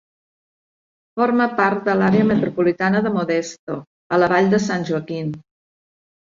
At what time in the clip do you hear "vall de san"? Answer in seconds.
4.35-4.91